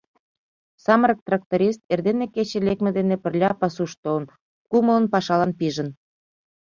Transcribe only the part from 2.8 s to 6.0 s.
дене пырля пасуш толын, кумылын пашалан пижын.